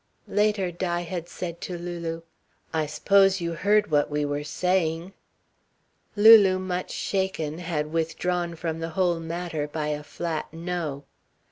[0.27, 2.23] Later Di had said to Lulu:
[2.73, 5.13] "I s'pose you heard what we were saying."
[6.15, 11.03] Lulu, much shaken, had withdrawn from the whole matter by a flat "no."